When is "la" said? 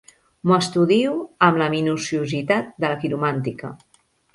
1.65-1.69, 2.95-3.01